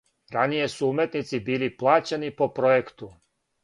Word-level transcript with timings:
Раније 0.35 0.69
су 0.75 0.89
уметници 0.95 1.41
били 1.51 1.71
плаћани 1.85 2.35
по 2.43 2.53
пројекту. 2.59 3.17